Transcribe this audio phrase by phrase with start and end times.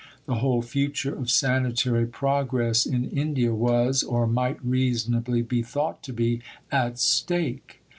[0.25, 6.11] The whole future of sanitary progress in India was, or might reasonably be thought to
[6.11, 7.83] be, at stake.